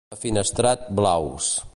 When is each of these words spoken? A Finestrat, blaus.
A 0.15 0.17
Finestrat, 0.19 0.87
blaus. 1.01 1.51